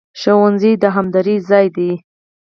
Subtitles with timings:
[0.19, 1.91] ښوونځی د همدرۍ ځای دی